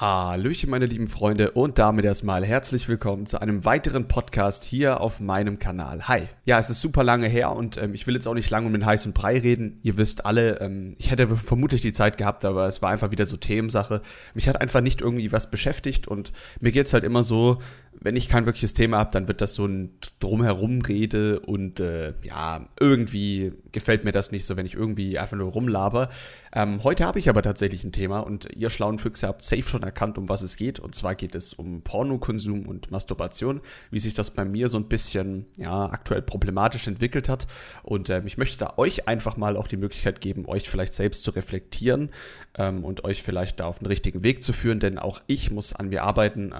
[0.00, 5.20] Hallöchen, meine lieben Freunde, und damit erstmal herzlich willkommen zu einem weiteren Podcast hier auf
[5.20, 6.08] meinem Kanal.
[6.08, 6.22] Hi.
[6.46, 8.72] Ja, es ist super lange her und ähm, ich will jetzt auch nicht lange um
[8.72, 9.78] den heißen Brei reden.
[9.82, 13.26] Ihr wisst alle, ähm, ich hätte vermutlich die Zeit gehabt, aber es war einfach wieder
[13.26, 14.00] so Themensache.
[14.32, 17.58] Mich hat einfach nicht irgendwie was beschäftigt und mir geht's halt immer so,
[18.00, 19.90] wenn ich kein wirkliches Thema habe, dann wird das so ein
[20.20, 25.52] Drumherum-Rede und äh, ja, irgendwie gefällt mir das nicht so, wenn ich irgendwie einfach nur
[25.52, 26.08] rumlaber.
[26.52, 29.82] Ähm, heute habe ich aber tatsächlich ein Thema und ihr schlauen Füchse habt safe schon
[29.82, 30.80] erkannt, um was es geht.
[30.80, 33.60] Und zwar geht es um Pornokonsum und Masturbation,
[33.90, 37.46] wie sich das bei mir so ein bisschen ja, aktuell problematisch entwickelt hat.
[37.82, 41.22] Und ähm, ich möchte da euch einfach mal auch die Möglichkeit geben, euch vielleicht selbst
[41.22, 42.10] zu reflektieren
[42.56, 45.74] ähm, und euch vielleicht da auf den richtigen Weg zu führen, denn auch ich muss
[45.74, 46.52] an mir arbeiten.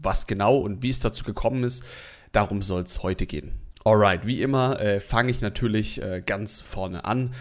[0.00, 1.84] Was genau und wie es dazu gekommen ist,
[2.32, 3.52] darum soll es heute gehen.
[3.84, 7.34] Alright, wie immer äh, fange ich natürlich äh, ganz vorne an.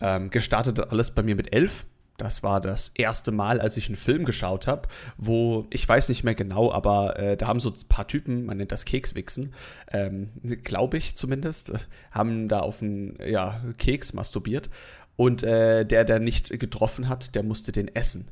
[0.00, 1.86] Ähm, gestartet alles bei mir mit elf.
[2.16, 6.22] Das war das erste Mal, als ich einen Film geschaut habe, wo, ich weiß nicht
[6.22, 9.52] mehr genau, aber äh, da haben so ein paar Typen, man nennt das Kekswichsen,
[9.90, 10.30] ähm,
[10.62, 11.78] glaube ich zumindest, äh,
[12.12, 14.70] haben da auf einen ja, Keks masturbiert.
[15.16, 18.28] Und äh, der, der nicht getroffen hat, der musste den essen.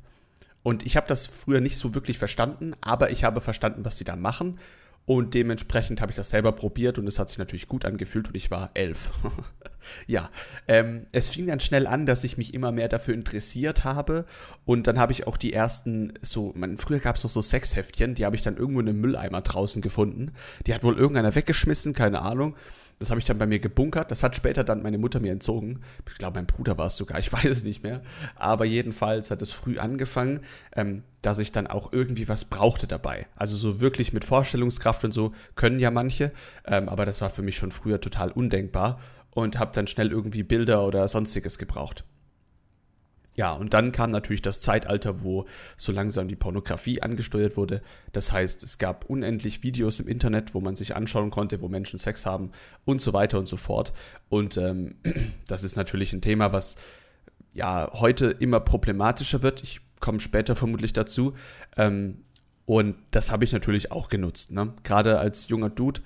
[0.62, 4.05] Und ich habe das früher nicht so wirklich verstanden, aber ich habe verstanden, was sie
[4.05, 4.58] da machen.
[5.05, 8.36] Und dementsprechend habe ich das selber probiert und es hat sich natürlich gut angefühlt und
[8.36, 9.11] ich war elf.
[10.06, 10.31] ja,
[10.69, 14.27] ähm, es fing dann schnell an, dass ich mich immer mehr dafür interessiert habe
[14.64, 18.14] und dann habe ich auch die ersten, so, man, früher gab es noch so Sexheftchen,
[18.14, 20.33] die habe ich dann irgendwo in einem Mülleimer draußen gefunden.
[20.67, 22.55] Die hat wohl irgendeiner weggeschmissen, keine Ahnung.
[23.00, 24.12] Das habe ich dann bei mir gebunkert.
[24.12, 25.80] Das hat später dann meine Mutter mir entzogen.
[26.08, 27.19] Ich glaube, mein Bruder war es sogar.
[27.19, 28.03] Ich weiß es nicht mehr.
[28.36, 30.41] Aber jedenfalls hat es früh angefangen,
[30.77, 33.27] ähm, dass ich dann auch irgendwie was brauchte dabei.
[33.37, 36.33] Also so wirklich mit Vorstellungskraft und so können ja manche.
[36.67, 40.42] Ähm, aber das war für mich schon früher total undenkbar und habe dann schnell irgendwie
[40.42, 42.05] Bilder oder sonstiges gebraucht.
[43.34, 45.47] Ja, und dann kam natürlich das Zeitalter, wo
[45.79, 47.81] so langsam die Pornografie angesteuert wurde.
[48.12, 51.98] Das heißt, es gab unendlich Videos im Internet, wo man sich anschauen konnte, wo Menschen
[51.98, 52.51] Sex haben
[52.84, 53.95] und so weiter und so fort.
[54.29, 54.96] Und ähm,
[55.46, 56.77] das ist natürlich ein Thema, was
[57.55, 59.63] ja heute immer problematischer wird.
[59.63, 61.33] Ich komme später vermutlich dazu.
[61.79, 62.18] Ähm,
[62.67, 64.52] und das habe ich natürlich auch genutzt.
[64.52, 64.74] Ne?
[64.83, 66.02] Gerade als junger Dude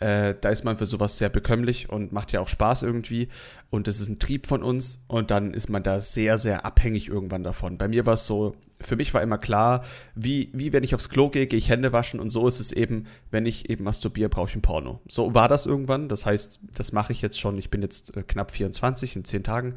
[0.00, 3.28] äh, da ist man für sowas sehr bekömmlich und macht ja auch Spaß irgendwie.
[3.70, 5.04] Und das ist ein Trieb von uns.
[5.08, 7.78] Und dann ist man da sehr, sehr abhängig irgendwann davon.
[7.78, 9.84] Bei mir war es so, für mich war immer klar,
[10.14, 12.20] wie, wie wenn ich aufs Klo gehe, gehe ich Hände waschen.
[12.20, 15.00] Und so ist es eben, wenn ich eben masturbiere, brauche ich ein Porno.
[15.08, 16.10] So war das irgendwann.
[16.10, 17.56] Das heißt, das mache ich jetzt schon.
[17.56, 19.74] Ich bin jetzt äh, knapp 24 in 10 Tagen.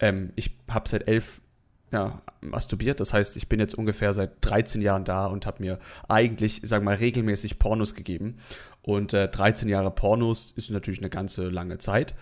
[0.00, 1.40] Ähm, ich habe seit elf
[1.92, 3.00] ja, masturbiert.
[3.00, 6.84] Das heißt, ich bin jetzt ungefähr seit 13 Jahren da und habe mir eigentlich, sagen
[6.84, 8.38] wir mal, regelmäßig Pornos gegeben.
[8.80, 12.14] Und äh, 13 Jahre Pornos ist natürlich eine ganze lange Zeit.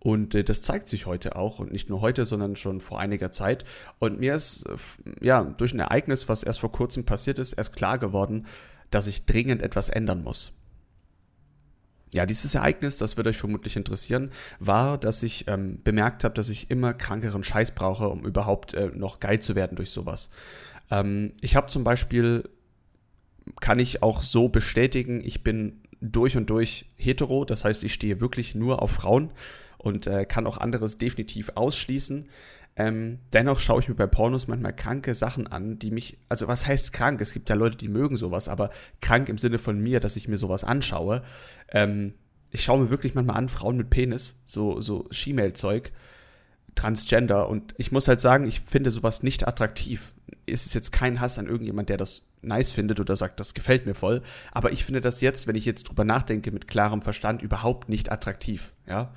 [0.00, 3.30] Und äh, das zeigt sich heute auch und nicht nur heute, sondern schon vor einiger
[3.30, 3.64] Zeit.
[3.98, 4.76] Und mir ist äh,
[5.20, 8.46] ja durch ein Ereignis, was erst vor kurzem passiert ist, erst klar geworden,
[8.90, 10.54] dass ich dringend etwas ändern muss.
[12.12, 16.48] Ja, dieses Ereignis, das wird euch vermutlich interessieren, war, dass ich ähm, bemerkt habe, dass
[16.48, 20.30] ich immer krankeren Scheiß brauche, um überhaupt äh, noch geil zu werden durch sowas.
[20.90, 22.48] Ähm, ich habe zum Beispiel,
[23.60, 28.20] kann ich auch so bestätigen, ich bin durch und durch hetero, das heißt, ich stehe
[28.20, 29.30] wirklich nur auf Frauen
[29.78, 32.28] und äh, kann auch anderes definitiv ausschließen.
[32.78, 36.64] Ähm, dennoch schaue ich mir bei Pornos manchmal kranke Sachen an, die mich, also was
[36.64, 37.20] heißt krank?
[37.20, 40.28] Es gibt ja Leute, die mögen sowas, aber krank im Sinne von mir, dass ich
[40.28, 41.22] mir sowas anschaue.
[41.72, 42.14] Ähm,
[42.50, 45.90] ich schaue mir wirklich manchmal an, Frauen mit Penis, so, so She-Mail-Zeug,
[46.76, 50.14] Transgender und ich muss halt sagen, ich finde sowas nicht attraktiv.
[50.46, 53.86] Es ist jetzt kein Hass an irgendjemand, der das nice findet oder sagt, das gefällt
[53.86, 54.22] mir voll.
[54.52, 58.12] Aber ich finde das jetzt, wenn ich jetzt drüber nachdenke, mit klarem Verstand überhaupt nicht
[58.12, 59.12] attraktiv, ja.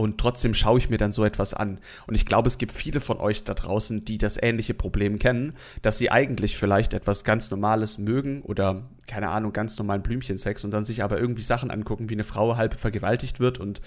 [0.00, 1.78] Und trotzdem schaue ich mir dann so etwas an.
[2.06, 5.52] Und ich glaube, es gibt viele von euch da draußen, die das ähnliche Problem kennen,
[5.82, 10.70] dass sie eigentlich vielleicht etwas ganz Normales mögen oder, keine Ahnung, ganz normalen Blümchensex und
[10.70, 13.60] dann sich aber irgendwie Sachen angucken, wie eine Frau halb vergewaltigt wird.
[13.60, 13.82] Und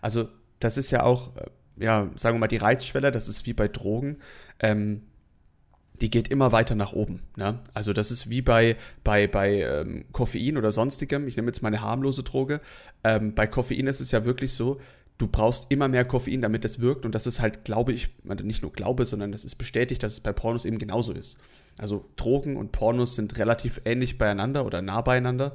[0.00, 3.52] also, das ist ja auch, äh, ja, sagen wir mal, die Reizschwelle, das ist wie
[3.52, 4.20] bei Drogen.
[4.60, 5.02] Ähm,
[6.00, 7.24] die geht immer weiter nach oben.
[7.36, 7.58] Ne?
[7.74, 11.28] Also das ist wie bei, bei, bei ähm, Koffein oder sonstigem.
[11.28, 12.62] Ich nehme jetzt meine harmlose Droge.
[13.04, 14.80] Ähm, bei Koffein ist es ja wirklich so,
[15.18, 17.04] du brauchst immer mehr Koffein, damit es wirkt.
[17.04, 20.20] Und das ist halt, glaube ich, nicht nur glaube, sondern das ist bestätigt, dass es
[20.20, 21.38] bei Pornos eben genauso ist.
[21.78, 25.54] Also Drogen und Pornos sind relativ ähnlich beieinander oder nah beieinander.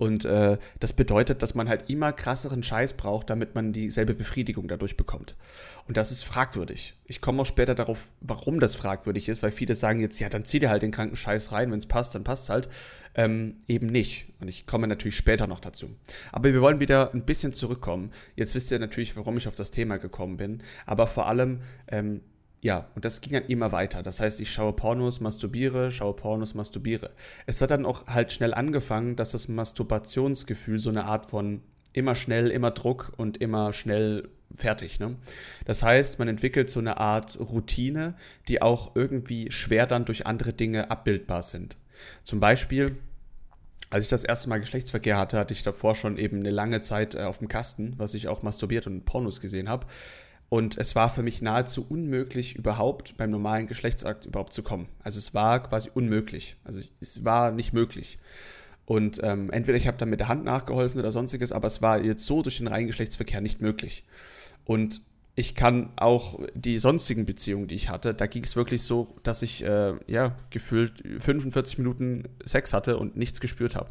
[0.00, 4.66] Und äh, das bedeutet, dass man halt immer krasseren Scheiß braucht, damit man dieselbe Befriedigung
[4.66, 5.36] dadurch bekommt.
[5.86, 6.94] Und das ist fragwürdig.
[7.04, 10.46] Ich komme auch später darauf, warum das fragwürdig ist, weil viele sagen jetzt, ja, dann
[10.46, 12.70] zieh dir halt den kranken Scheiß rein, wenn es passt, dann passt halt.
[13.14, 14.32] Ähm, eben nicht.
[14.40, 15.90] Und ich komme natürlich später noch dazu.
[16.32, 18.12] Aber wir wollen wieder ein bisschen zurückkommen.
[18.36, 20.62] Jetzt wisst ihr natürlich, warum ich auf das Thema gekommen bin.
[20.86, 22.22] Aber vor allem, ähm,
[22.62, 24.02] ja, und das ging dann immer weiter.
[24.02, 27.10] Das heißt, ich schaue Pornos, masturbiere, schaue Pornos, masturbiere.
[27.46, 31.62] Es hat dann auch halt schnell angefangen, dass das Masturbationsgefühl so eine Art von
[31.92, 35.00] immer schnell, immer Druck und immer schnell fertig.
[35.00, 35.16] Ne?
[35.64, 38.14] Das heißt, man entwickelt so eine Art Routine,
[38.48, 41.76] die auch irgendwie schwer dann durch andere Dinge abbildbar sind.
[42.24, 42.96] Zum Beispiel,
[43.88, 47.14] als ich das erste Mal Geschlechtsverkehr hatte, hatte ich davor schon eben eine lange Zeit
[47.14, 49.86] äh, auf dem Kasten, was ich auch masturbiert und Pornos gesehen habe.
[50.50, 54.88] Und es war für mich nahezu unmöglich, überhaupt beim normalen Geschlechtsakt überhaupt zu kommen.
[54.98, 56.56] Also es war quasi unmöglich.
[56.64, 58.18] Also es war nicht möglich.
[58.84, 62.02] Und ähm, entweder ich habe dann mit der Hand nachgeholfen oder sonstiges, aber es war
[62.02, 64.04] jetzt so durch den reinen Geschlechtsverkehr nicht möglich.
[64.64, 65.02] Und
[65.36, 69.42] ich kann auch die sonstigen Beziehungen, die ich hatte, da ging es wirklich so, dass
[69.42, 73.90] ich äh, ja gefühlt 45 Minuten Sex hatte und nichts gespürt habe.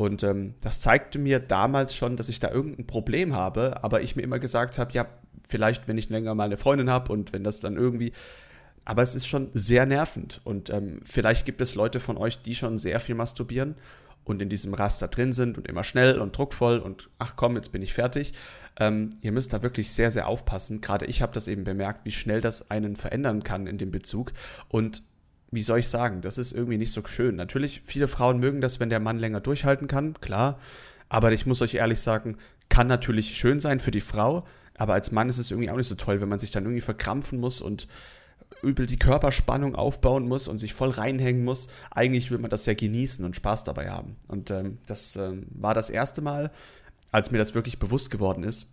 [0.00, 4.16] Und ähm, das zeigte mir damals schon, dass ich da irgendein Problem habe, aber ich
[4.16, 5.04] mir immer gesagt habe, ja,
[5.46, 8.12] vielleicht, wenn ich länger mal eine Freundin habe und wenn das dann irgendwie.
[8.86, 10.40] Aber es ist schon sehr nervend.
[10.44, 13.74] Und ähm, vielleicht gibt es Leute von euch, die schon sehr viel masturbieren
[14.24, 17.70] und in diesem Raster drin sind und immer schnell und druckvoll und ach komm, jetzt
[17.70, 18.32] bin ich fertig.
[18.78, 20.80] Ähm, ihr müsst da wirklich sehr, sehr aufpassen.
[20.80, 24.32] Gerade ich habe das eben bemerkt, wie schnell das einen verändern kann in dem Bezug.
[24.68, 25.02] Und
[25.50, 27.36] wie soll ich sagen, das ist irgendwie nicht so schön.
[27.36, 30.58] Natürlich, viele Frauen mögen das, wenn der Mann länger durchhalten kann, klar.
[31.08, 32.36] Aber ich muss euch ehrlich sagen,
[32.68, 35.88] kann natürlich schön sein für die Frau, aber als Mann ist es irgendwie auch nicht
[35.88, 37.88] so toll, wenn man sich dann irgendwie verkrampfen muss und
[38.62, 41.68] übel die Körperspannung aufbauen muss und sich voll reinhängen muss.
[41.90, 44.16] Eigentlich will man das ja genießen und Spaß dabei haben.
[44.28, 46.50] Und ähm, das ähm, war das erste Mal,
[47.10, 48.68] als mir das wirklich bewusst geworden ist.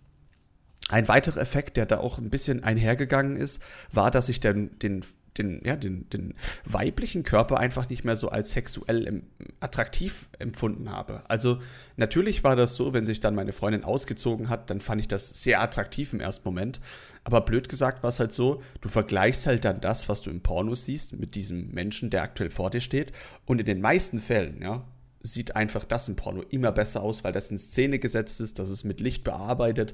[0.89, 5.03] Ein weiterer Effekt, der da auch ein bisschen einhergegangen ist, war, dass ich dann den
[5.37, 6.33] den, ja, den, den
[6.65, 9.23] weiblichen Körper einfach nicht mehr so als sexuell em
[9.59, 11.23] attraktiv empfunden habe.
[11.27, 11.59] Also
[11.95, 15.29] natürlich war das so, wenn sich dann meine Freundin ausgezogen hat, dann fand ich das
[15.41, 16.79] sehr attraktiv im ersten Moment.
[17.23, 20.41] Aber blöd gesagt war es halt so, du vergleichst halt dann das, was du im
[20.41, 23.11] Porno siehst, mit diesem Menschen, der aktuell vor dir steht.
[23.45, 24.85] Und in den meisten Fällen, ja,
[25.27, 28.69] sieht einfach das im Porno immer besser aus, weil das in Szene gesetzt ist, das
[28.69, 29.93] ist mit Licht bearbeitet,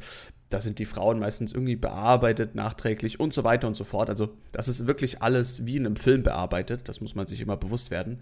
[0.49, 4.09] da sind die Frauen meistens irgendwie bearbeitet, nachträglich und so weiter und so fort.
[4.09, 7.57] Also das ist wirklich alles wie in einem Film bearbeitet, das muss man sich immer
[7.57, 8.21] bewusst werden.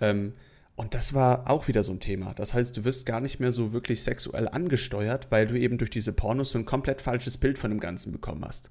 [0.00, 0.32] Ähm,
[0.74, 2.34] und das war auch wieder so ein Thema.
[2.34, 5.90] Das heißt, du wirst gar nicht mehr so wirklich sexuell angesteuert, weil du eben durch
[5.90, 8.70] diese Pornos so ein komplett falsches Bild von dem Ganzen bekommen hast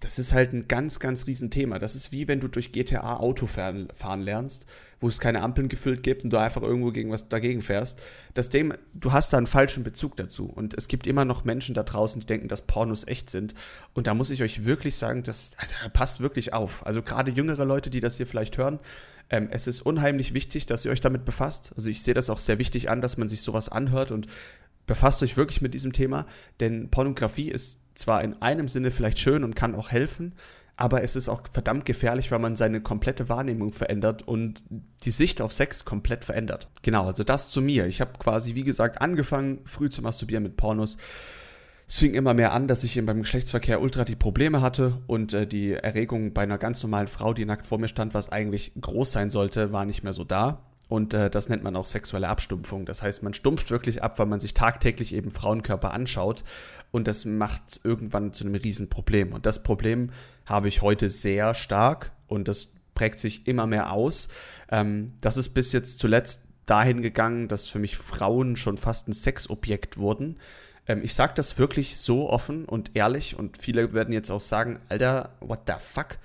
[0.00, 1.78] das ist halt ein ganz, ganz Riesenthema.
[1.78, 4.66] Das ist wie wenn du durch GTA Auto fahren, fahren lernst,
[5.00, 8.00] wo es keine Ampeln gefüllt gibt und du einfach irgendwo gegen was dagegen fährst.
[8.34, 10.46] Das Thema, du hast da einen falschen Bezug dazu.
[10.46, 13.54] Und es gibt immer noch Menschen da draußen, die denken, dass Pornos echt sind.
[13.94, 16.84] Und da muss ich euch wirklich sagen, das, das also, passt wirklich auf.
[16.86, 18.78] Also gerade jüngere Leute, die das hier vielleicht hören,
[19.30, 21.72] ähm, es ist unheimlich wichtig, dass ihr euch damit befasst.
[21.74, 24.26] Also ich sehe das auch sehr wichtig an, dass man sich sowas anhört und
[24.86, 26.26] befasst euch wirklich mit diesem Thema,
[26.60, 30.34] denn Pornografie ist zwar in einem Sinne vielleicht schön und kann auch helfen,
[30.76, 34.62] aber es ist auch verdammt gefährlich, weil man seine komplette Wahrnehmung verändert und
[35.04, 36.68] die Sicht auf Sex komplett verändert.
[36.82, 37.86] Genau, also das zu mir.
[37.86, 40.98] Ich habe quasi, wie gesagt, angefangen, früh zu masturbieren mit Pornos.
[41.88, 45.46] Es fing immer mehr an, dass ich beim Geschlechtsverkehr ultra die Probleme hatte und äh,
[45.46, 49.12] die Erregung bei einer ganz normalen Frau, die nackt vor mir stand, was eigentlich groß
[49.12, 50.62] sein sollte, war nicht mehr so da.
[50.88, 52.86] Und äh, das nennt man auch sexuelle Abstumpfung.
[52.86, 56.44] Das heißt, man stumpft wirklich ab, weil man sich tagtäglich eben Frauenkörper anschaut.
[56.92, 59.32] Und das macht es irgendwann zu einem Riesenproblem.
[59.32, 60.10] Und das Problem
[60.44, 64.28] habe ich heute sehr stark und das prägt sich immer mehr aus.
[64.70, 69.12] Ähm, das ist bis jetzt zuletzt dahin gegangen, dass für mich Frauen schon fast ein
[69.12, 70.38] Sexobjekt wurden.
[70.86, 74.80] Ähm, ich sage das wirklich so offen und ehrlich und viele werden jetzt auch sagen,
[74.88, 76.18] Alter, what the fuck?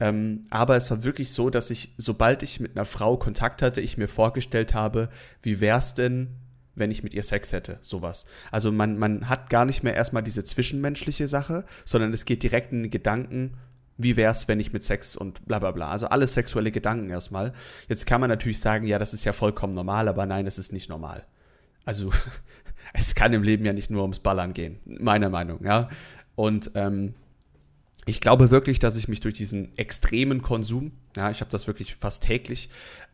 [0.00, 3.82] Ähm, aber es war wirklich so, dass ich, sobald ich mit einer Frau Kontakt hatte,
[3.82, 5.10] ich mir vorgestellt habe,
[5.42, 6.28] wie wär's denn,
[6.74, 8.26] wenn ich mit ihr Sex hätte, sowas.
[8.50, 12.72] Also man, man hat gar nicht mehr erstmal diese zwischenmenschliche Sache, sondern es geht direkt
[12.72, 13.58] in den Gedanken,
[13.98, 15.90] wie wär's, wenn ich mit Sex und bla bla bla.
[15.90, 17.52] Also alle sexuelle Gedanken erstmal.
[17.86, 20.72] Jetzt kann man natürlich sagen, ja, das ist ja vollkommen normal, aber nein, das ist
[20.72, 21.26] nicht normal.
[21.84, 22.10] Also
[22.94, 25.90] es kann im Leben ja nicht nur ums Ballern gehen, meiner Meinung, ja.
[26.34, 27.14] Und ähm,
[28.10, 31.94] ich glaube wirklich, dass ich mich durch diesen extremen Konsum, ja, ich habe das wirklich
[31.94, 32.68] fast täglich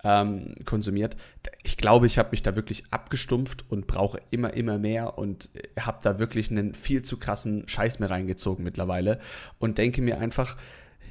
[0.05, 1.17] ähm, konsumiert,
[1.63, 5.99] ich glaube, ich habe mich da wirklich abgestumpft und brauche immer, immer mehr und habe
[6.03, 9.21] da wirklich einen viel zu krassen Scheiß mehr reingezogen mittlerweile
[9.59, 10.57] und denke mir einfach,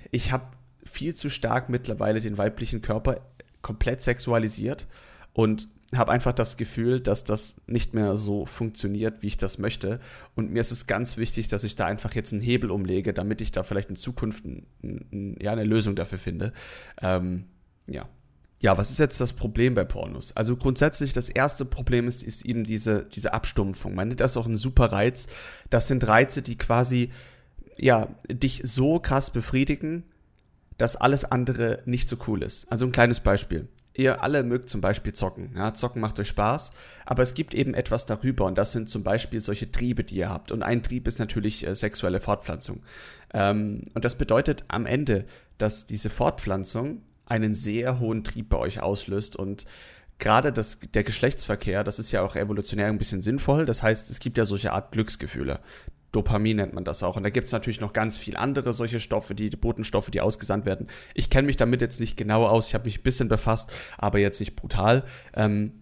[0.09, 0.45] ich habe
[0.83, 3.21] viel zu stark mittlerweile den weiblichen Körper
[3.61, 4.87] komplett sexualisiert
[5.33, 9.99] und habe einfach das Gefühl, dass das nicht mehr so funktioniert, wie ich das möchte.
[10.35, 13.41] Und mir ist es ganz wichtig, dass ich da einfach jetzt einen Hebel umlege, damit
[13.41, 16.53] ich da vielleicht in Zukunft ein, ein, ja, eine Lösung dafür finde.
[17.01, 17.45] Ähm,
[17.87, 18.09] ja.
[18.61, 20.35] Ja, was ist jetzt das Problem bei Pornos?
[20.35, 23.93] Also grundsätzlich das erste Problem ist, ist eben diese, diese Abstumpfung.
[23.93, 25.27] Man nennt das auch einen super Reiz.
[25.69, 27.11] Das sind Reize, die quasi
[27.77, 30.03] ja, dich so krass befriedigen,
[30.77, 32.71] dass alles andere nicht so cool ist.
[32.71, 33.67] Also ein kleines Beispiel.
[33.97, 35.51] Ihr alle mögt zum Beispiel zocken.
[35.55, 36.71] Ja, zocken macht euch Spaß,
[37.05, 40.29] aber es gibt eben etwas darüber und das sind zum Beispiel solche Triebe, die ihr
[40.29, 40.51] habt.
[40.51, 42.83] Und ein Trieb ist natürlich äh, sexuelle Fortpflanzung.
[43.33, 45.25] Ähm, und das bedeutet am Ende,
[45.57, 49.65] dass diese Fortpflanzung einen sehr hohen Trieb bei euch auslöst und
[50.19, 53.65] gerade das, der Geschlechtsverkehr, das ist ja auch evolutionär ein bisschen sinnvoll.
[53.65, 55.59] Das heißt, es gibt ja solche Art Glücksgefühle.
[56.15, 57.17] Dopamin nennt man das auch.
[57.17, 60.65] Und da gibt es natürlich noch ganz viel andere solche Stoffe, die, Botenstoffe, die ausgesandt
[60.65, 60.87] werden.
[61.13, 64.19] Ich kenne mich damit jetzt nicht genau aus, ich habe mich ein bisschen befasst, aber
[64.19, 65.03] jetzt nicht brutal.
[65.35, 65.73] Ähm,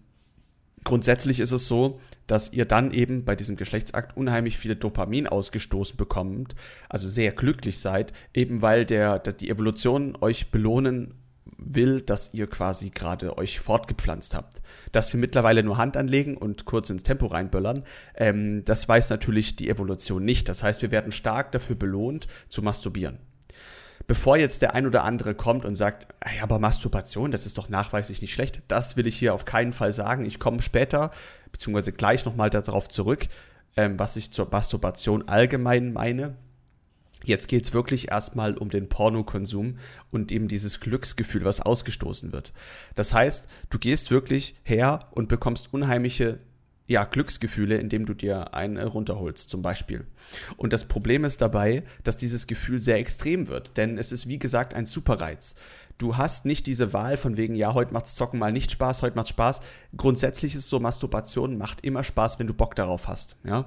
[0.82, 5.96] grundsätzlich ist es so, dass ihr dann eben bei diesem Geschlechtsakt unheimlich viele Dopamin ausgestoßen
[5.96, 6.54] bekommt,
[6.88, 11.14] also sehr glücklich seid, eben weil der die Evolution euch belohnen
[11.66, 14.62] will, dass ihr quasi gerade euch fortgepflanzt habt.
[14.92, 17.84] Dass wir mittlerweile nur Hand anlegen und kurz ins Tempo reinböllern,
[18.16, 20.48] ähm, das weiß natürlich die Evolution nicht.
[20.48, 23.18] Das heißt, wir werden stark dafür belohnt, zu masturbieren.
[24.06, 27.70] Bevor jetzt der ein oder andere kommt und sagt, hey, aber Masturbation, das ist doch
[27.70, 30.26] nachweislich nicht schlecht, das will ich hier auf keinen Fall sagen.
[30.26, 31.10] Ich komme später,
[31.52, 33.26] beziehungsweise gleich nochmal darauf zurück,
[33.76, 36.36] ähm, was ich zur Masturbation allgemein meine.
[37.24, 39.78] Jetzt geht es wirklich erstmal um den Pornokonsum
[40.10, 42.52] und eben dieses Glücksgefühl, was ausgestoßen wird.
[42.94, 46.38] Das heißt, du gehst wirklich her und bekommst unheimliche
[46.86, 50.06] ja, Glücksgefühle, indem du dir einen runterholst, zum Beispiel.
[50.58, 54.38] Und das Problem ist dabei, dass dieses Gefühl sehr extrem wird, denn es ist wie
[54.38, 55.54] gesagt ein Superreiz
[55.98, 59.16] du hast nicht diese Wahl von wegen, ja, heute macht's Zocken mal nicht Spaß, heute
[59.16, 59.60] macht's Spaß.
[59.96, 63.66] Grundsätzlich ist so, Masturbation macht immer Spaß, wenn du Bock darauf hast, ja.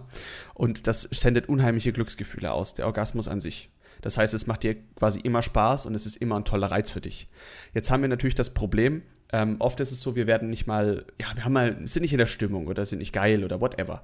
[0.53, 3.69] Und das sendet unheimliche Glücksgefühle aus, der Orgasmus an sich.
[4.01, 6.91] Das heißt, es macht dir quasi immer Spaß und es ist immer ein toller Reiz
[6.91, 7.27] für dich.
[7.73, 9.01] Jetzt haben wir natürlich das Problem,
[9.33, 12.13] ähm, oft ist es so, wir werden nicht mal, ja, wir haben mal, sind nicht
[12.13, 14.03] in der Stimmung oder sind nicht geil oder whatever.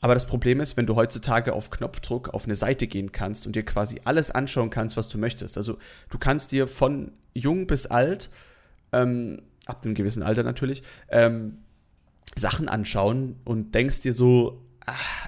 [0.00, 3.54] Aber das Problem ist, wenn du heutzutage auf Knopfdruck auf eine Seite gehen kannst und
[3.54, 5.56] dir quasi alles anschauen kannst, was du möchtest.
[5.58, 5.78] Also
[6.08, 8.30] du kannst dir von jung bis alt,
[8.92, 11.58] ähm, ab einem gewissen Alter natürlich, ähm,
[12.34, 14.62] Sachen anschauen und denkst dir so,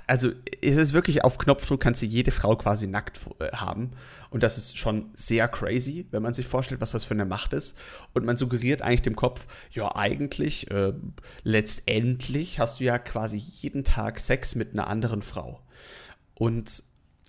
[0.06, 3.92] also es ist wirklich auf Knopfdruck kannst du jede Frau quasi nackt äh, haben.
[4.30, 7.52] Und das ist schon sehr crazy, wenn man sich vorstellt, was das für eine Macht
[7.52, 7.76] ist.
[8.14, 10.94] Und man suggeriert eigentlich dem Kopf, ja eigentlich äh,
[11.42, 15.60] letztendlich hast du ja quasi jeden Tag Sex mit einer anderen Frau.
[16.34, 16.82] Und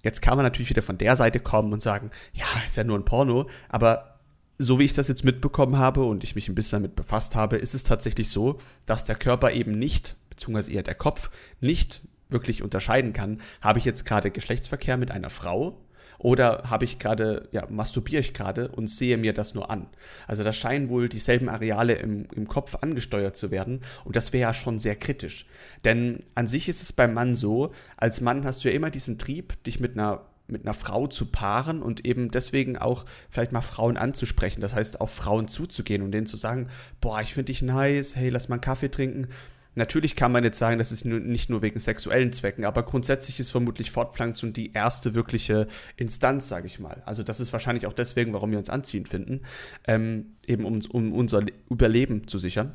[0.03, 2.97] jetzt kann man natürlich wieder von der Seite kommen und sagen, ja ist ja nur
[2.97, 4.19] ein Porno, aber
[4.57, 7.57] so wie ich das jetzt mitbekommen habe und ich mich ein bisschen damit befasst habe,
[7.57, 12.01] ist es tatsächlich so, dass der Körper eben nicht, beziehungsweise eher der Kopf, nicht
[12.33, 15.77] wirklich unterscheiden kann, habe ich jetzt gerade Geschlechtsverkehr mit einer Frau
[16.23, 19.87] oder habe ich gerade, ja, masturbiere ich gerade und sehe mir das nur an.
[20.25, 24.49] Also da scheinen wohl dieselben Areale im, im Kopf angesteuert zu werden und das wäre
[24.49, 25.45] ja schon sehr kritisch.
[25.83, 29.19] Denn an sich ist es beim Mann so, als Mann hast du ja immer diesen
[29.19, 33.61] Trieb, dich mit einer mit einer Frau zu paaren und eben deswegen auch vielleicht mal
[33.61, 34.59] Frauen anzusprechen.
[34.59, 36.67] Das heißt, auf Frauen zuzugehen und denen zu sagen,
[36.99, 39.29] boah, ich finde dich nice, hey, lass mal einen Kaffee trinken.
[39.75, 43.49] Natürlich kann man jetzt sagen, das ist nicht nur wegen sexuellen Zwecken, aber grundsätzlich ist
[43.49, 47.01] vermutlich Fortpflanzung die erste wirkliche Instanz, sage ich mal.
[47.05, 49.41] Also das ist wahrscheinlich auch deswegen, warum wir uns anziehen finden,
[49.87, 52.73] ähm, eben um, um unser Überleben zu sichern.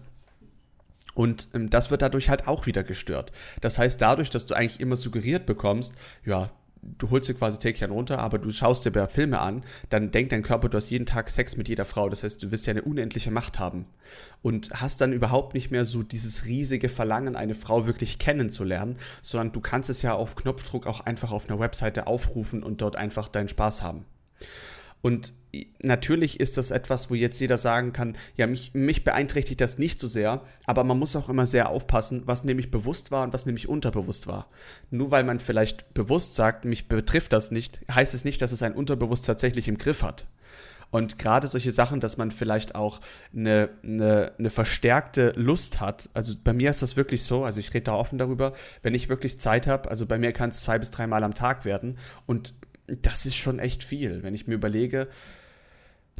[1.14, 3.32] Und ähm, das wird dadurch halt auch wieder gestört.
[3.60, 6.50] Das heißt, dadurch, dass du eigentlich immer suggeriert bekommst, ja,
[6.82, 10.42] du holst dir quasi Tägchen runter, aber du schaust dir Filme an, dann denkt dein
[10.42, 12.08] Körper, du hast jeden Tag Sex mit jeder Frau.
[12.08, 13.86] Das heißt, du wirst ja eine unendliche Macht haben.
[14.42, 19.52] Und hast dann überhaupt nicht mehr so dieses riesige Verlangen, eine Frau wirklich kennenzulernen, sondern
[19.52, 23.28] du kannst es ja auf Knopfdruck auch einfach auf einer Webseite aufrufen und dort einfach
[23.28, 24.04] deinen Spaß haben.
[25.00, 25.32] Und
[25.80, 30.00] natürlich ist das etwas, wo jetzt jeder sagen kann, ja, mich, mich beeinträchtigt das nicht
[30.00, 33.46] so sehr, aber man muss auch immer sehr aufpassen, was nämlich bewusst war und was
[33.46, 34.48] nämlich unterbewusst war.
[34.90, 38.62] Nur weil man vielleicht bewusst sagt, mich betrifft das nicht, heißt es nicht, dass es
[38.62, 40.26] ein Unterbewusst tatsächlich im Griff hat.
[40.90, 43.00] Und gerade solche Sachen, dass man vielleicht auch
[43.34, 46.08] eine, eine, eine verstärkte Lust hat.
[46.14, 49.10] Also bei mir ist das wirklich so, also ich rede da offen darüber, wenn ich
[49.10, 51.98] wirklich Zeit habe, also bei mir kann es zwei bis dreimal am Tag werden.
[52.24, 52.54] Und
[53.02, 54.22] das ist schon echt viel.
[54.22, 55.08] Wenn ich mir überlege,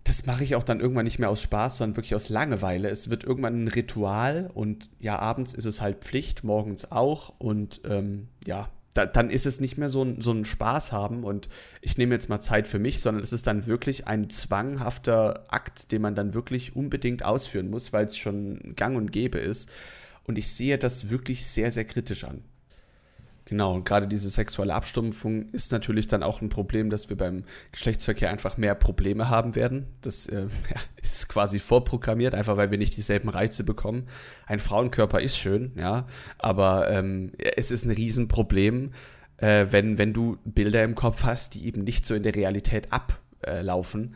[0.05, 2.89] das mache ich auch dann irgendwann nicht mehr aus Spaß, sondern wirklich aus Langeweile.
[2.89, 7.81] Es wird irgendwann ein Ritual und ja, abends ist es halt Pflicht, morgens auch und
[7.85, 11.49] ähm, ja, da, dann ist es nicht mehr so ein, so ein Spaß haben und
[11.83, 15.93] ich nehme jetzt mal Zeit für mich, sondern es ist dann wirklich ein zwanghafter Akt,
[15.93, 19.71] den man dann wirklich unbedingt ausführen muss, weil es schon gang und gäbe ist.
[20.25, 22.43] Und ich sehe das wirklich sehr, sehr kritisch an.
[23.49, 27.45] Genau, und gerade diese sexuelle Abstumpfung ist natürlich dann auch ein Problem, dass wir beim
[27.73, 29.87] Geschlechtsverkehr einfach mehr Probleme haben werden.
[30.03, 34.07] Das äh, ja, ist quasi vorprogrammiert, einfach weil wir nicht dieselben Reize bekommen.
[34.47, 38.93] Ein Frauenkörper ist schön, ja, aber ähm, es ist ein Riesenproblem,
[39.39, 42.89] äh, wenn, wenn du Bilder im Kopf hast, die eben nicht so in der Realität
[42.93, 44.15] ablaufen.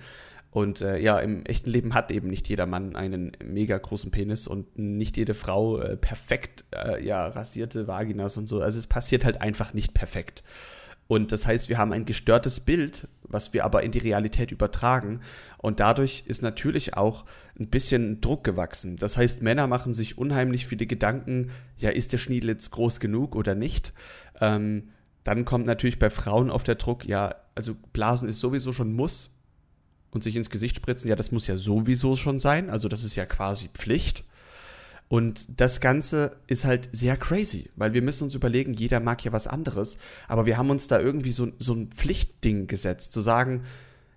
[0.53, 4.47] Und äh, ja, im echten Leben hat eben nicht jeder Mann einen mega großen Penis
[4.47, 8.61] und nicht jede Frau äh, perfekt äh, ja, rasierte Vaginas und so.
[8.61, 10.43] Also es passiert halt einfach nicht perfekt.
[11.09, 15.21] Und das heißt, wir haben ein gestörtes Bild, was wir aber in die Realität übertragen.
[15.57, 17.25] Und dadurch ist natürlich auch
[17.59, 18.99] ein bisschen Druck gewachsen.
[18.99, 23.37] Das heißt, Männer machen sich unheimlich viele Gedanken, ja, ist der Schniedel jetzt groß genug
[23.37, 23.95] oder nicht?
[24.41, 24.91] Ähm,
[25.25, 29.32] dann kommt natürlich bei Frauen auf der Druck, ja, also Blasen ist sowieso schon Muss
[30.13, 32.71] und sich ins Gesicht spritzen, ja, das muss ja sowieso schon sein.
[32.71, 34.25] Also das ist ja quasi Pflicht.
[35.09, 39.33] Und das Ganze ist halt sehr crazy, weil wir müssen uns überlegen, jeder mag ja
[39.33, 43.65] was anderes, aber wir haben uns da irgendwie so, so ein Pflichtding gesetzt, zu sagen,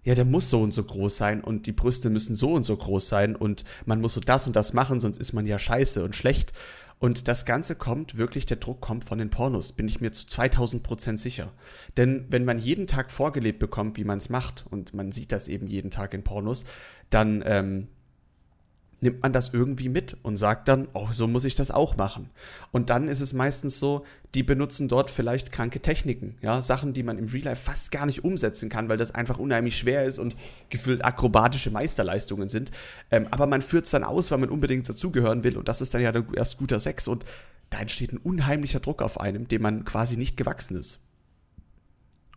[0.06, 2.78] ja, der muss so und so groß sein und die Brüste müssen so und so
[2.78, 6.04] groß sein und man muss so das und das machen, sonst ist man ja scheiße
[6.04, 6.54] und schlecht.
[6.98, 10.28] Und das Ganze kommt, wirklich der Druck kommt von den Pornos, bin ich mir zu
[10.28, 11.52] 2000 Prozent sicher.
[11.98, 15.48] Denn wenn man jeden Tag vorgelebt bekommt, wie man es macht, und man sieht das
[15.48, 16.66] eben jeden Tag in Pornos,
[17.10, 17.88] dann ähm,
[19.02, 22.30] nimmt man das irgendwie mit und sagt dann, oh, so muss ich das auch machen.
[22.72, 27.04] Und dann ist es meistens so, die benutzen dort vielleicht kranke Techniken, ja, Sachen, die
[27.04, 30.18] man im Real Life fast gar nicht umsetzen kann, weil das einfach unheimlich schwer ist
[30.18, 30.36] und
[30.70, 32.72] gefühlt akrobatische Meisterleistungen sind.
[33.12, 35.94] Ähm, aber man führt es dann aus, weil man unbedingt dazugehören will und das ist
[35.94, 37.25] dann ja erst guter Sex und
[37.70, 41.00] da entsteht ein unheimlicher Druck auf einem, dem man quasi nicht gewachsen ist.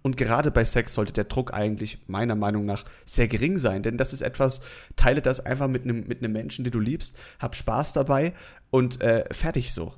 [0.03, 3.97] Und gerade bei Sex sollte der Druck eigentlich meiner Meinung nach sehr gering sein, denn
[3.97, 4.61] das ist etwas,
[4.97, 8.33] teile das einfach mit einem mit Menschen, den du liebst, hab Spaß dabei
[8.71, 9.95] und äh, fertig so.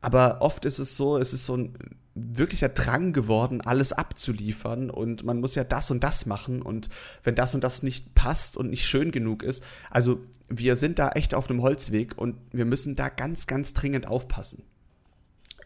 [0.00, 1.74] Aber oft ist es so, es ist so ein
[2.14, 6.88] wirklicher Drang geworden, alles abzuliefern und man muss ja das und das machen und
[7.22, 11.10] wenn das und das nicht passt und nicht schön genug ist, also wir sind da
[11.10, 14.64] echt auf einem Holzweg und wir müssen da ganz, ganz dringend aufpassen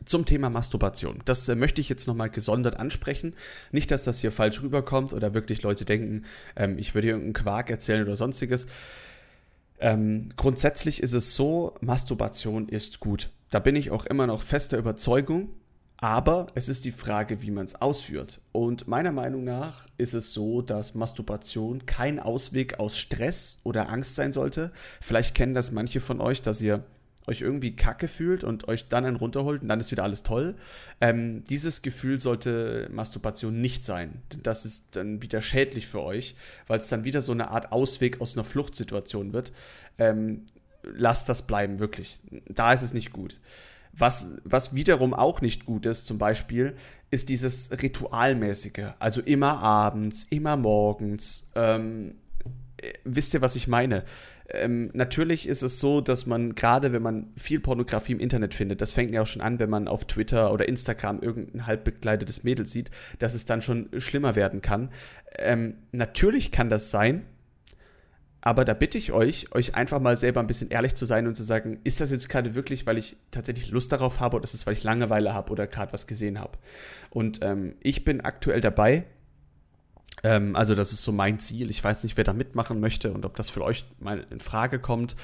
[0.05, 1.21] zum Thema Masturbation.
[1.25, 3.35] Das äh, möchte ich jetzt nochmal gesondert ansprechen.
[3.73, 6.25] Nicht, dass das hier falsch rüberkommt oder wirklich Leute denken,
[6.57, 8.67] ähm, ich würde irgendeinen Quark erzählen oder sonstiges.
[9.79, 13.31] Ähm, grundsätzlich ist es so, Masturbation ist gut.
[13.51, 15.51] Da bin ich auch immer noch fester Überzeugung.
[16.05, 18.41] Aber es ist die Frage, wie man es ausführt.
[18.53, 24.15] Und meiner Meinung nach ist es so, dass Masturbation kein Ausweg aus Stress oder Angst
[24.15, 24.71] sein sollte.
[25.01, 26.85] Vielleicht kennen das manche von euch, dass ihr
[27.27, 30.55] euch irgendwie kacke fühlt und euch dann einen runterholt und dann ist wieder alles toll.
[31.01, 34.23] Ähm, dieses Gefühl sollte Masturbation nicht sein.
[34.33, 37.73] Denn das ist dann wieder schädlich für euch, weil es dann wieder so eine Art
[37.73, 39.53] Ausweg aus einer Fluchtsituation wird.
[39.99, 40.43] Ähm,
[40.83, 42.21] lasst das bleiben, wirklich.
[42.49, 43.41] Da ist es nicht gut.
[43.93, 46.77] Was, was wiederum auch nicht gut ist, zum Beispiel,
[47.11, 48.95] ist dieses Ritualmäßige.
[48.99, 51.47] Also immer abends, immer morgens.
[51.55, 52.17] Ähm,
[52.79, 54.05] äh, wisst ihr, was ich meine?
[54.51, 58.81] Ähm, natürlich ist es so, dass man gerade, wenn man viel Pornografie im Internet findet,
[58.81, 62.45] das fängt ja auch schon an, wenn man auf Twitter oder Instagram irgendein halb bekleidetes
[62.45, 64.91] Mädel sieht, dass es dann schon schlimmer werden kann.
[65.39, 67.25] Ähm, natürlich kann das sein,
[68.43, 71.35] aber da bitte ich euch, euch einfach mal selber ein bisschen ehrlich zu sein und
[71.35, 74.53] zu sagen, ist das jetzt gerade wirklich, weil ich tatsächlich Lust darauf habe oder ist
[74.53, 76.59] es, weil ich Langeweile habe oder gerade was gesehen habe?
[77.09, 79.07] Und ähm, ich bin aktuell dabei,
[80.25, 81.71] ähm, also das ist so mein Ziel.
[81.71, 84.81] Ich weiß nicht, wer da mitmachen möchte und ob das für euch mal in Frage
[84.81, 85.15] kommt.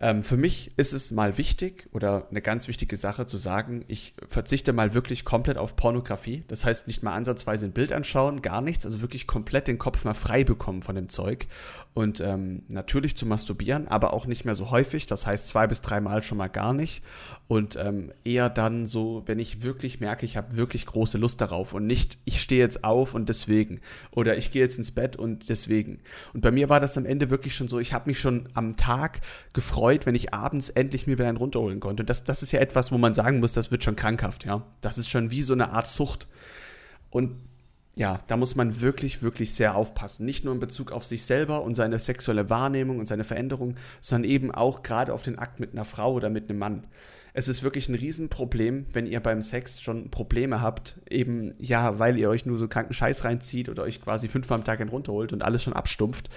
[0.00, 4.14] Ähm, für mich ist es mal wichtig oder eine ganz wichtige Sache zu sagen, ich
[4.28, 6.44] verzichte mal wirklich komplett auf Pornografie.
[6.48, 10.04] Das heißt nicht mal ansatzweise ein Bild anschauen, gar nichts, also wirklich komplett den Kopf
[10.04, 11.46] mal frei bekommen von dem Zeug.
[11.94, 15.04] Und ähm, natürlich zu masturbieren, aber auch nicht mehr so häufig.
[15.04, 17.02] Das heißt zwei bis dreimal schon mal gar nicht.
[17.48, 21.74] Und ähm, eher dann so, wenn ich wirklich merke, ich habe wirklich große Lust darauf
[21.74, 23.82] und nicht, ich stehe jetzt auf und deswegen.
[24.10, 26.00] Oder ich gehe jetzt ins Bett und deswegen.
[26.32, 28.78] Und bei mir war das am Ende wirklich schon so, ich habe mich schon am
[28.78, 29.20] Tag
[29.52, 32.04] gefreut, wenn ich abends endlich mir wieder einen runterholen konnte.
[32.04, 34.64] Und das, das ist ja etwas, wo man sagen muss, das wird schon krankhaft, ja.
[34.80, 36.26] Das ist schon wie so eine Art Sucht.
[37.10, 37.36] Und
[37.94, 40.24] ja, da muss man wirklich, wirklich sehr aufpassen.
[40.24, 44.30] Nicht nur in Bezug auf sich selber und seine sexuelle Wahrnehmung und seine Veränderung, sondern
[44.30, 46.86] eben auch gerade auf den Akt mit einer Frau oder mit einem Mann.
[47.34, 52.18] Es ist wirklich ein Riesenproblem, wenn ihr beim Sex schon Probleme habt, eben ja, weil
[52.18, 55.32] ihr euch nur so kranken Scheiß reinzieht oder euch quasi fünfmal am Tag einen runterholt
[55.32, 56.28] und alles schon abstumpft.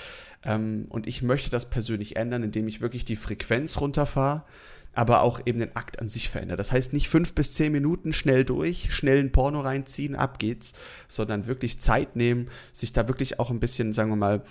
[0.43, 4.43] Ähm, und ich möchte das persönlich ändern, indem ich wirklich die Frequenz runterfahre
[4.95, 6.59] aber auch eben den Akt an sich verändert.
[6.59, 10.73] Das heißt nicht fünf bis zehn Minuten schnell durch, schnell ein Porno reinziehen, ab geht's,
[11.07, 14.43] sondern wirklich Zeit nehmen, sich da wirklich auch ein bisschen, sagen wir mal,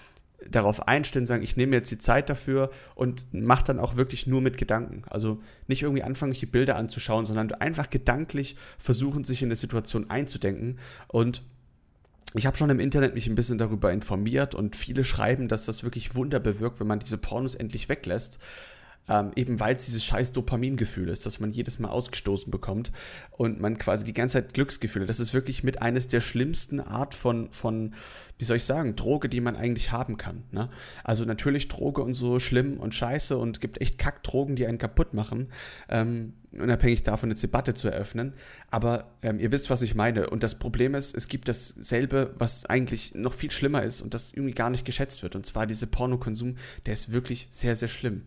[0.51, 4.43] darauf einstellen, sagen, ich nehme jetzt die Zeit dafür und mache dann auch wirklich nur
[4.43, 5.03] mit Gedanken.
[5.09, 10.11] Also nicht irgendwie anfangen, die Bilder anzuschauen, sondern einfach gedanklich versuchen, sich in eine Situation
[10.11, 10.79] einzudenken.
[11.09, 11.43] Und
[12.35, 15.85] ich habe schon im Internet mich ein bisschen darüber informiert und viele schreiben, dass das
[15.85, 18.39] wirklich Wunder bewirkt, wenn man diese Pornos endlich weglässt.
[19.09, 22.91] Ähm, eben weil es dieses scheiß Dopamingefühl ist, das man jedes Mal ausgestoßen bekommt
[23.31, 25.07] und man quasi die ganze Zeit Glücksgefühle.
[25.07, 27.95] Das ist wirklich mit eines der schlimmsten Art von, von
[28.39, 30.43] wie soll ich sagen, Droge, die man eigentlich haben kann.
[30.51, 30.69] Ne?
[31.05, 35.15] Also natürlich Droge und so schlimm und scheiße und gibt echt Kackdrogen, die einen kaputt
[35.15, 35.49] machen.
[35.89, 38.35] Ähm, unabhängig davon eine Debatte zu eröffnen.
[38.71, 40.31] Aber ähm, ihr wisst, was ich meine.
[40.31, 44.33] Und das Problem ist, es gibt dasselbe, was eigentlich noch viel schlimmer ist und das
[44.33, 45.37] irgendwie gar nicht geschätzt wird.
[45.37, 48.23] Und zwar dieser Pornokonsum, der ist wirklich sehr, sehr schlimm.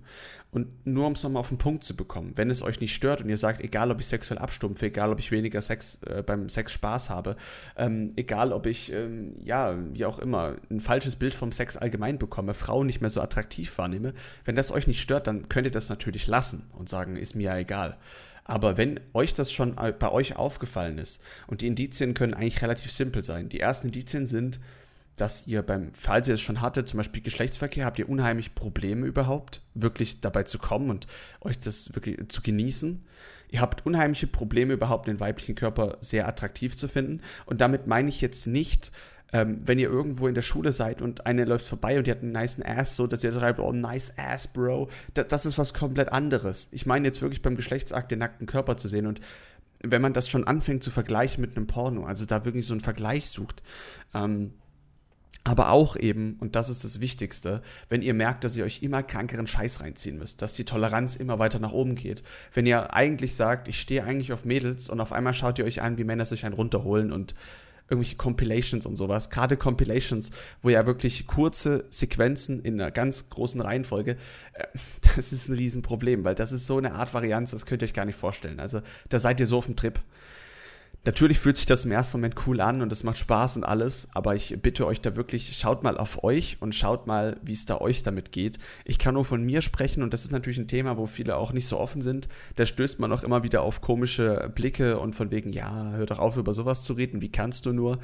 [0.49, 3.21] Und nur um es nochmal auf den Punkt zu bekommen, wenn es euch nicht stört
[3.21, 6.47] und ihr sagt, egal ob ich sexuell abstumpfe, egal ob ich weniger Sex äh, beim
[6.47, 7.35] Sex Spaß habe,
[7.75, 12.19] ähm, egal ob ich, ähm, ja, wie auch immer, ein falsches Bild vom Sex allgemein
[12.19, 14.13] bekomme, Frauen nicht mehr so attraktiv wahrnehme,
[14.45, 17.45] wenn das euch nicht stört, dann könnt ihr das natürlich lassen und sagen, ist mir
[17.45, 17.97] ja egal.
[18.43, 22.91] Aber wenn euch das schon bei euch aufgefallen ist und die Indizien können eigentlich relativ
[22.91, 23.49] simpel sein.
[23.49, 24.59] Die ersten Indizien sind,
[25.17, 29.05] dass ihr beim, falls ihr es schon hattet, zum Beispiel Geschlechtsverkehr, habt ihr unheimlich Probleme
[29.05, 31.07] überhaupt, wirklich dabei zu kommen und
[31.41, 33.03] euch das wirklich zu genießen.
[33.49, 37.21] Ihr habt unheimliche Probleme überhaupt, den weiblichen Körper sehr attraktiv zu finden.
[37.45, 38.91] Und damit meine ich jetzt nicht,
[39.33, 42.21] ähm, wenn ihr irgendwo in der Schule seid und eine läuft vorbei und die hat
[42.21, 44.89] einen nice Ass, so dass ihr schreibt, oh, nice Ass, Bro.
[45.13, 46.69] Das, das ist was komplett anderes.
[46.71, 49.19] Ich meine jetzt wirklich beim Geschlechtsakt den nackten Körper zu sehen und
[49.81, 52.81] wenn man das schon anfängt zu vergleichen mit einem Porno, also da wirklich so einen
[52.81, 53.61] Vergleich sucht,
[54.13, 54.53] ähm,
[55.43, 59.01] aber auch eben, und das ist das Wichtigste, wenn ihr merkt, dass ihr euch immer
[59.01, 62.21] krankeren Scheiß reinziehen müsst, dass die Toleranz immer weiter nach oben geht.
[62.53, 65.81] Wenn ihr eigentlich sagt, ich stehe eigentlich auf Mädels und auf einmal schaut ihr euch
[65.81, 67.33] an, wie Männer sich einen runterholen und
[67.89, 73.61] irgendwelche Compilations und sowas, gerade Compilations, wo ja wirklich kurze Sequenzen in einer ganz großen
[73.61, 74.17] Reihenfolge,
[74.53, 74.67] äh,
[75.15, 77.93] das ist ein Riesenproblem, weil das ist so eine Art Varianz, das könnt ihr euch
[77.93, 78.59] gar nicht vorstellen.
[78.59, 79.99] Also da seid ihr so auf dem Trip.
[81.07, 84.09] Natürlich fühlt sich das im ersten Moment cool an und es macht Spaß und alles,
[84.13, 87.65] aber ich bitte euch da wirklich, schaut mal auf euch und schaut mal, wie es
[87.65, 88.57] da euch damit geht.
[88.83, 91.53] Ich kann nur von mir sprechen und das ist natürlich ein Thema, wo viele auch
[91.53, 92.27] nicht so offen sind.
[92.57, 96.19] Da stößt man auch immer wieder auf komische Blicke und von wegen, ja, hör doch
[96.19, 97.99] auf, über sowas zu reden, wie kannst du nur?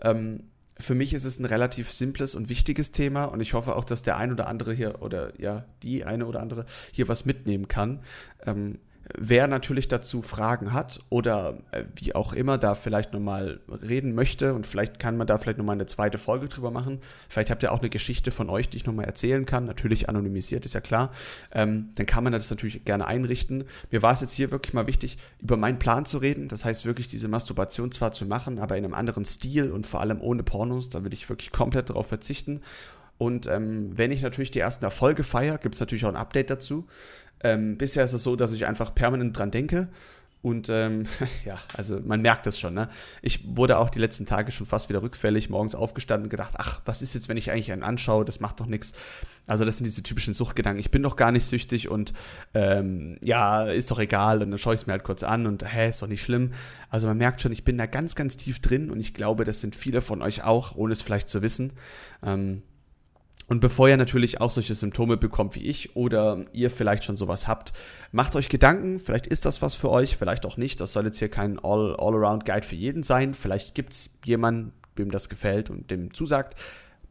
[0.00, 0.44] Ähm,
[0.78, 4.00] für mich ist es ein relativ simples und wichtiges Thema und ich hoffe auch, dass
[4.00, 8.00] der ein oder andere hier oder ja, die eine oder andere hier was mitnehmen kann.
[8.46, 8.78] Ähm,
[9.14, 14.52] Wer natürlich dazu Fragen hat oder äh, wie auch immer da vielleicht nochmal reden möchte
[14.52, 17.00] und vielleicht kann man da vielleicht nochmal eine zweite Folge drüber machen.
[17.28, 19.64] Vielleicht habt ihr auch eine Geschichte von euch, die ich nochmal erzählen kann.
[19.64, 21.12] Natürlich anonymisiert, ist ja klar.
[21.52, 23.64] Ähm, dann kann man das natürlich gerne einrichten.
[23.92, 26.48] Mir war es jetzt hier wirklich mal wichtig, über meinen Plan zu reden.
[26.48, 30.00] Das heißt wirklich diese Masturbation zwar zu machen, aber in einem anderen Stil und vor
[30.00, 30.88] allem ohne Pornos.
[30.88, 32.60] Da will ich wirklich komplett darauf verzichten.
[33.18, 36.50] Und ähm, wenn ich natürlich die ersten Erfolge feiere, gibt es natürlich auch ein Update
[36.50, 36.86] dazu.
[37.46, 39.88] Ähm, bisher ist es so, dass ich einfach permanent dran denke.
[40.42, 41.06] Und ähm,
[41.44, 42.74] ja, also man merkt es schon.
[42.74, 42.88] Ne?
[43.22, 46.80] Ich wurde auch die letzten Tage schon fast wieder rückfällig, morgens aufgestanden und gedacht, ach,
[46.84, 48.24] was ist jetzt, wenn ich eigentlich einen anschaue?
[48.24, 48.92] Das macht doch nichts.
[49.46, 50.80] Also das sind diese typischen Suchtgedanken.
[50.80, 52.12] Ich bin doch gar nicht süchtig und
[52.54, 54.42] ähm, ja, ist doch egal.
[54.42, 56.52] Und dann schaue ich es mir halt kurz an und hä, ist doch nicht schlimm.
[56.90, 59.60] Also man merkt schon, ich bin da ganz, ganz tief drin und ich glaube, das
[59.60, 61.72] sind viele von euch auch, ohne es vielleicht zu wissen.
[62.24, 62.62] Ähm,
[63.48, 67.46] und bevor ihr natürlich auch solche Symptome bekommt wie ich oder ihr vielleicht schon sowas
[67.46, 67.72] habt,
[68.10, 70.80] macht euch Gedanken, vielleicht ist das was für euch, vielleicht auch nicht.
[70.80, 73.34] Das soll jetzt hier kein All-Around-Guide All für jeden sein.
[73.34, 76.56] Vielleicht gibt es jemanden, dem das gefällt und dem zusagt.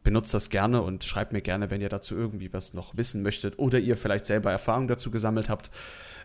[0.06, 3.58] Benutzt das gerne und schreibt mir gerne, wenn ihr dazu irgendwie was noch wissen möchtet
[3.58, 5.68] oder ihr vielleicht selber Erfahrungen dazu gesammelt habt.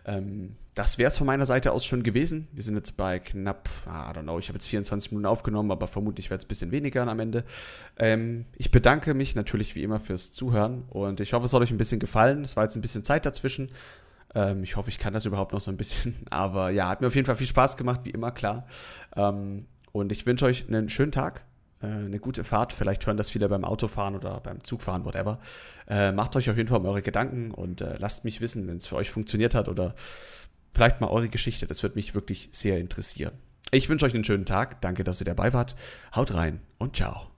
[0.04, 2.46] Ähm, das wäre es von meiner Seite aus schon gewesen.
[2.52, 5.72] Wir sind jetzt bei knapp, ah, I don't know, ich habe jetzt 24 Minuten aufgenommen,
[5.72, 7.42] aber vermutlich wird es ein bisschen weniger am Ende.
[7.98, 11.72] Ähm, ich bedanke mich natürlich wie immer fürs Zuhören und ich hoffe, es hat euch
[11.72, 12.44] ein bisschen gefallen.
[12.44, 13.70] Es war jetzt ein bisschen Zeit dazwischen.
[14.32, 16.14] Ähm, ich hoffe, ich kann das überhaupt noch so ein bisschen.
[16.30, 18.68] Aber ja, hat mir auf jeden Fall viel Spaß gemacht, wie immer, klar.
[19.16, 21.42] Ähm, und ich wünsche euch einen schönen Tag
[21.86, 22.72] eine gute Fahrt.
[22.72, 25.40] Vielleicht hören das viele beim Autofahren oder beim Zugfahren, whatever.
[25.88, 28.76] Äh, macht euch auf jeden Fall um eure Gedanken und äh, lasst mich wissen, wenn
[28.76, 29.94] es für euch funktioniert hat oder
[30.72, 31.66] vielleicht mal eure Geschichte.
[31.66, 33.32] Das würde mich wirklich sehr interessieren.
[33.70, 34.80] Ich wünsche euch einen schönen Tag.
[34.80, 35.76] Danke, dass ihr dabei wart.
[36.14, 37.31] Haut rein und ciao.